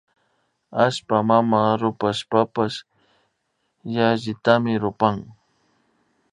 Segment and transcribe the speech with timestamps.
[0.83, 2.77] Allpa mama rupashpapash
[3.95, 5.15] yallitami rupan